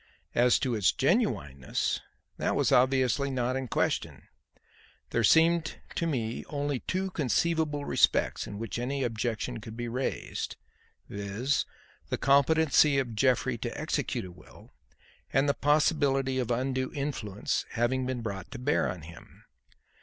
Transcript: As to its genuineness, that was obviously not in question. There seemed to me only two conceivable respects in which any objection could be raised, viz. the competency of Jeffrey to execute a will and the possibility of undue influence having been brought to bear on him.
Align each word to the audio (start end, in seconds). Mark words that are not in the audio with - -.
As 0.33 0.57
to 0.57 0.73
its 0.73 0.91
genuineness, 0.91 1.99
that 2.37 2.55
was 2.55 2.71
obviously 2.71 3.29
not 3.29 3.55
in 3.55 3.67
question. 3.67 4.23
There 5.11 5.23
seemed 5.23 5.77
to 5.93 6.07
me 6.07 6.43
only 6.49 6.79
two 6.79 7.11
conceivable 7.11 7.85
respects 7.85 8.47
in 8.47 8.57
which 8.57 8.79
any 8.79 9.03
objection 9.03 9.61
could 9.61 9.77
be 9.77 9.87
raised, 9.87 10.55
viz. 11.07 11.67
the 12.09 12.17
competency 12.17 12.97
of 12.97 13.13
Jeffrey 13.15 13.59
to 13.59 13.79
execute 13.79 14.25
a 14.25 14.31
will 14.31 14.73
and 15.31 15.47
the 15.47 15.53
possibility 15.53 16.39
of 16.39 16.49
undue 16.49 16.91
influence 16.95 17.67
having 17.73 18.07
been 18.07 18.21
brought 18.23 18.49
to 18.49 18.57
bear 18.57 18.89
on 18.89 19.03
him. 19.03 19.43